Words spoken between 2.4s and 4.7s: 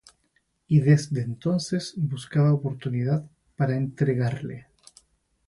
oportunidad para entregarle.